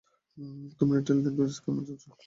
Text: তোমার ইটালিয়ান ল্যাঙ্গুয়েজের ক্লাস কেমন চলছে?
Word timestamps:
তোমার 0.79 0.97
ইটালিয়ান 0.99 1.23
ল্যাঙ্গুয়েজের 1.25 1.53
ক্লাস 1.53 1.63
কেমন 1.63 1.83
চলছে? 1.87 2.07